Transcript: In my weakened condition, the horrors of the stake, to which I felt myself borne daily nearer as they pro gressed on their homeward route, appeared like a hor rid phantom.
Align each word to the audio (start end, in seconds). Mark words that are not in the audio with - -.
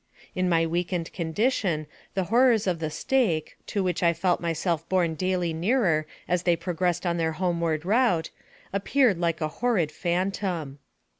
In 0.33 0.49
my 0.49 0.65
weakened 0.65 1.13
condition, 1.13 1.85
the 2.15 2.23
horrors 2.33 2.65
of 2.65 2.79
the 2.79 2.89
stake, 2.89 3.57
to 3.67 3.83
which 3.83 4.01
I 4.01 4.13
felt 4.13 4.41
myself 4.41 4.89
borne 4.89 5.13
daily 5.13 5.53
nearer 5.53 6.07
as 6.27 6.41
they 6.41 6.55
pro 6.55 6.73
gressed 6.73 7.05
on 7.05 7.17
their 7.17 7.33
homeward 7.33 7.85
route, 7.85 8.31
appeared 8.73 9.19
like 9.19 9.41
a 9.41 9.47
hor 9.61 9.73
rid 9.75 9.91
phantom. 9.91 10.79